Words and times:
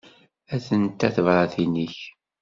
Atent-a 0.55 1.09
tebratin-ik. 1.15 1.97